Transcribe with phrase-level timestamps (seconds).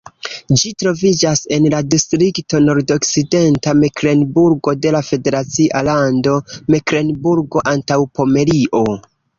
[0.59, 6.37] Ĝi troviĝas en la distrikto Nordokcidenta Meklenburgo de la federacia lando
[6.77, 8.87] Meklenburgo-Antaŭpomerio.